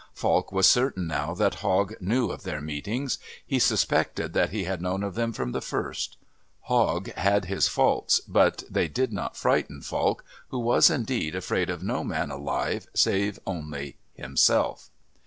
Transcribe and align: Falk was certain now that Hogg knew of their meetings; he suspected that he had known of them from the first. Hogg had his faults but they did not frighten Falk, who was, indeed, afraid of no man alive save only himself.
Falk 0.15 0.51
was 0.51 0.65
certain 0.65 1.05
now 1.05 1.35
that 1.35 1.53
Hogg 1.61 1.93
knew 2.01 2.31
of 2.31 2.41
their 2.41 2.59
meetings; 2.59 3.19
he 3.45 3.59
suspected 3.59 4.33
that 4.33 4.49
he 4.49 4.63
had 4.63 4.81
known 4.81 5.03
of 5.03 5.13
them 5.13 5.31
from 5.31 5.51
the 5.51 5.61
first. 5.61 6.17
Hogg 6.61 7.11
had 7.13 7.45
his 7.45 7.67
faults 7.67 8.19
but 8.27 8.63
they 8.67 8.87
did 8.87 9.13
not 9.13 9.37
frighten 9.37 9.79
Falk, 9.83 10.25
who 10.47 10.57
was, 10.57 10.89
indeed, 10.89 11.35
afraid 11.35 11.69
of 11.69 11.83
no 11.83 12.03
man 12.03 12.31
alive 12.31 12.87
save 12.95 13.37
only 13.45 13.95
himself. 14.15 14.89